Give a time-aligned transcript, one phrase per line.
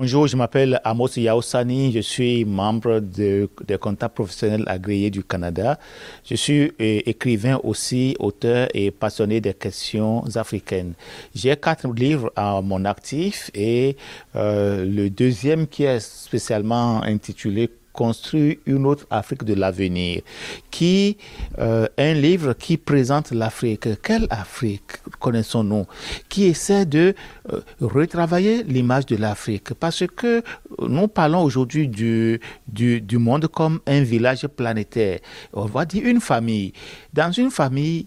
[0.00, 5.78] Bonjour, je m'appelle Amos Yaosani, je suis membre de, des comptables professionnels agréés du Canada.
[6.24, 10.94] Je suis euh, écrivain aussi, auteur et passionné des questions africaines.
[11.34, 13.98] J'ai quatre livres à mon actif et
[14.36, 20.22] euh, le deuxième qui est spécialement intitulé construire une autre Afrique de l'avenir,
[20.70, 21.16] qui
[21.58, 24.00] euh, un livre qui présente l'Afrique.
[24.02, 25.86] Quelle Afrique connaissons-nous
[26.28, 27.14] Qui essaie de
[27.52, 30.42] euh, retravailler l'image de l'Afrique, parce que
[30.80, 35.20] nous parlons aujourd'hui du, du, du monde comme un village planétaire.
[35.52, 36.72] On va dire une famille.
[37.12, 38.06] Dans une famille,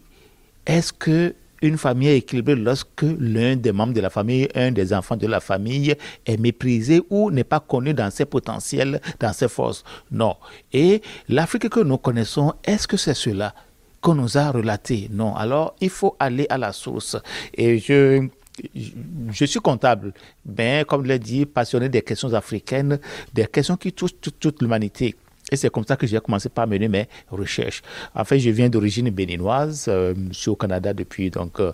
[0.65, 4.93] est-ce que une famille est équilibrée lorsque l'un des membres de la famille, un des
[4.93, 5.95] enfants de la famille
[6.25, 9.83] est méprisé ou n'est pas connu dans ses potentiels, dans ses forces.
[10.11, 10.35] Non.
[10.73, 13.55] Et l'Afrique que nous connaissons, est-ce que c'est cela
[14.01, 15.07] qu'on nous a relaté?
[15.09, 15.35] Non.
[15.35, 17.15] Alors, il faut aller à la source.
[17.53, 18.27] Et je
[19.31, 20.13] je suis comptable,
[20.45, 22.99] mais comme je l'ai dit, passionné des questions africaines,
[23.33, 25.15] des questions qui touchent toute, toute l'humanité.
[25.51, 27.81] Et c'est comme ça que j'ai commencé par mener mes recherches.
[28.15, 29.85] En fait, je viens d'origine béninoise.
[29.87, 31.71] Euh, je suis au Canada depuis, donc, euh,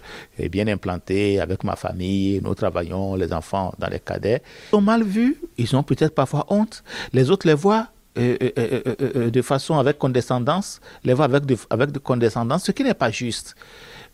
[0.50, 2.42] bien implanté avec ma famille.
[2.44, 4.42] Nous travaillons, les enfants dans les cadets.
[4.68, 6.84] Ils sont mal vus, ils ont peut-être parfois honte.
[7.14, 12.66] Les autres les voient euh, de façon avec condescendance, les voient avec avec de condescendance,
[12.66, 13.56] ce qui n'est pas juste.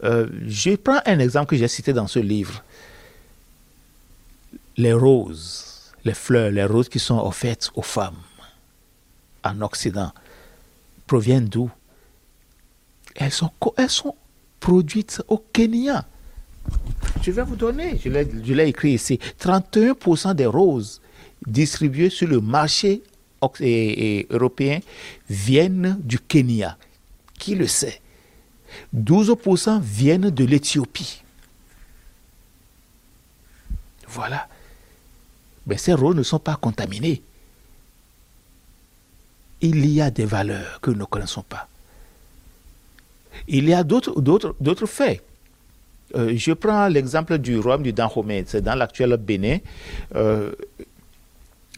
[0.04, 2.62] je prends un exemple que j'ai cité dans ce livre.
[4.78, 8.22] Les roses, les fleurs, les roses qui sont offertes aux femmes
[9.46, 10.12] en Occident
[11.08, 11.70] proviennent d'où?
[13.16, 14.16] Elles sont, elles sont
[14.60, 16.06] produites au Kenya.
[17.22, 18.10] Je vais vous donner, je
[18.54, 21.00] l'ai écrit ici, 31% des roses
[21.48, 23.04] distribuées sur le marché
[24.32, 24.80] européen
[25.30, 26.78] viennent du Kenya.
[27.38, 28.02] Qui le sait?
[28.96, 31.22] 12% viennent de l'Éthiopie.
[34.08, 34.48] Voilà.
[35.68, 37.22] Mais ces roses ne sont pas contaminées
[39.66, 41.68] il y a des valeurs que nous ne connaissons pas.
[43.48, 45.22] Il y a d'autres faits.
[46.16, 49.58] Euh, je prends l'exemple du royaume du Dahomey, c'est dans l'actuel Bénin.
[50.16, 50.52] Euh,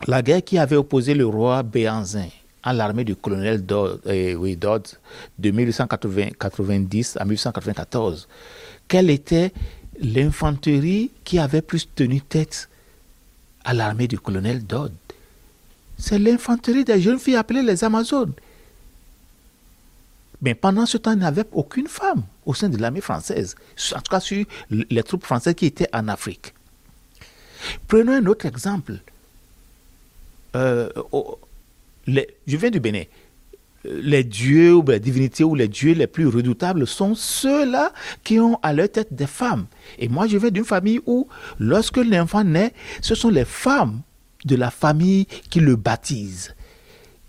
[0.06, 2.28] la guerre qui avait opposé le roi Béanzin
[2.62, 8.28] à l'armée du colonel Dodd, euh, oui, de 1890 à 1894.
[8.88, 9.52] Quelle était
[10.00, 12.70] l'infanterie qui avait plus tenu tête
[13.64, 14.92] à l'armée du colonel Dodd
[15.98, 18.34] c'est l'infanterie des jeunes filles appelées les Amazones.
[20.42, 23.56] Mais pendant ce temps, il n'y avait aucune femme au sein de l'armée française,
[23.96, 26.54] en tout cas sur les troupes françaises qui étaient en Afrique.
[27.88, 29.00] Prenons un autre exemple.
[30.56, 30.90] Euh,
[32.08, 33.04] je viens du Bénin.
[33.84, 37.94] Les dieux ou les divinités ou les dieux les plus redoutables sont ceux-là
[38.24, 39.66] qui ont à leur tête des femmes.
[39.98, 41.28] Et moi, je viens d'une famille où,
[41.60, 44.02] lorsque l'enfant naît, ce sont les femmes
[44.46, 46.56] de la famille qui le baptise,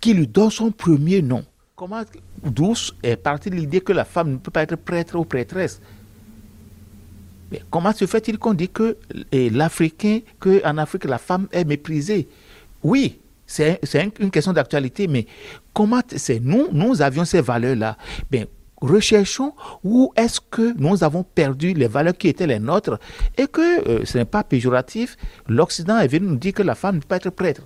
[0.01, 1.45] qui lui donne son premier nom.
[1.77, 2.03] Comment
[2.45, 5.81] d'où est partie l'idée que la femme ne peut pas être prêtre ou prêtresse?
[7.51, 8.97] Mais comment se fait-il qu'on dit que
[9.33, 12.29] l'Africain, qu'en Afrique, la femme est méprisée?
[12.83, 13.81] Oui, c'est
[14.21, 15.27] une question d'actualité, mais
[15.73, 17.97] comment c'est nous, nous avions ces valeurs-là
[18.81, 19.53] recherchons
[19.85, 22.99] où est-ce que nous avons perdu les valeurs qui étaient les nôtres
[23.37, 25.17] et que euh, ce n'est pas péjoratif.
[25.49, 27.63] L'Occident est venu nous dire que la femme ne peut pas être prêtre.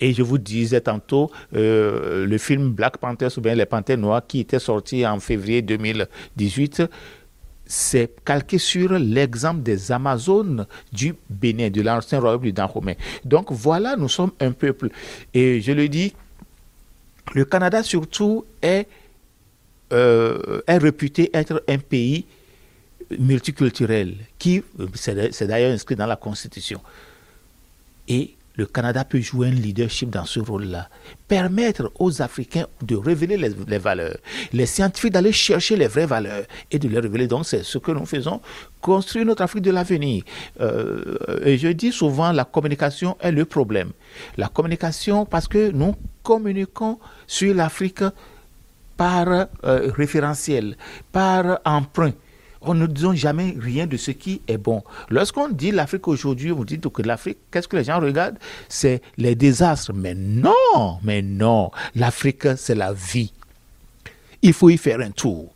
[0.00, 4.26] Et je vous disais tantôt, euh, le film Black Panther ou bien Les Panthères Noirs
[4.26, 6.82] qui était sorti en février 2018,
[7.64, 12.96] c'est calqué sur l'exemple des Amazones du Bénin, de l'ancien royaume du Dahomey.
[13.24, 14.90] Donc voilà, nous sommes un peuple.
[15.32, 16.12] Et je le dis,
[17.34, 18.86] le Canada surtout est,
[19.92, 22.26] euh, est réputé être un pays
[23.18, 24.62] multiculturel, qui,
[24.94, 26.80] c'est d'ailleurs inscrit dans la Constitution.
[28.08, 30.88] Et le Canada peut jouer un leadership dans ce rôle-là.
[31.26, 34.18] Permettre aux Africains de révéler les, valeurs,
[34.52, 37.26] les scientifiques d'aller chercher les vraies valeurs et de les révéler.
[37.26, 38.40] Donc c'est ce que nous faisons,
[38.80, 40.24] construire notre Afrique de l'avenir.
[40.60, 43.92] Euh, et je dis souvent, la communication est le problème.
[44.36, 48.04] La communication, parce que nous communiquons sur l'Afrique
[48.96, 49.46] par euh,
[49.96, 50.76] référentiel,
[51.10, 52.12] par emprunt
[52.64, 54.82] on ne dit jamais rien de ce qui est bon.
[55.10, 58.38] Lorsqu'on dit l'Afrique aujourd'hui, on dit que l'Afrique, qu'est-ce que les gens regardent?
[58.68, 59.92] C'est les désastres.
[59.94, 61.70] Mais non, mais non.
[61.94, 63.32] L'Afrique, c'est la vie.
[64.42, 65.52] Il faut y faire un tour.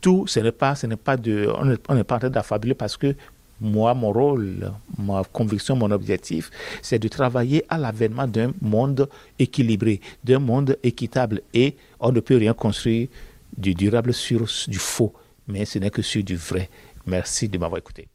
[0.00, 1.50] Tout, ce n'est pas, ce n'est pas de,
[1.88, 3.14] on n'est pas en train d'affabuler parce que
[3.60, 6.50] moi, mon rôle, ma conviction, mon objectif,
[6.82, 9.08] c'est de travailler à l'avènement d'un monde
[9.38, 11.42] équilibré, d'un monde équitable.
[11.52, 13.08] Et on ne peut rien construire
[13.56, 15.12] du durable sur du faux
[15.50, 16.68] mais ce n'est que sur du vrai.
[17.06, 18.08] Merci de m'avoir écouté.